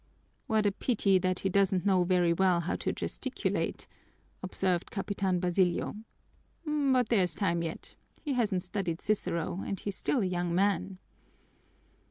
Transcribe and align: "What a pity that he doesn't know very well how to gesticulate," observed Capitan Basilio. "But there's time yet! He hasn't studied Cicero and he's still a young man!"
"What 0.47 0.65
a 0.65 0.71
pity 0.71 1.19
that 1.19 1.37
he 1.41 1.49
doesn't 1.49 1.85
know 1.85 2.03
very 2.03 2.33
well 2.33 2.61
how 2.61 2.75
to 2.77 2.91
gesticulate," 2.91 3.85
observed 4.41 4.89
Capitan 4.89 5.39
Basilio. 5.39 5.95
"But 6.65 7.09
there's 7.09 7.35
time 7.35 7.61
yet! 7.61 7.93
He 8.19 8.33
hasn't 8.33 8.63
studied 8.63 8.99
Cicero 8.99 9.61
and 9.63 9.79
he's 9.79 9.95
still 9.95 10.21
a 10.21 10.25
young 10.25 10.55
man!" 10.55 10.97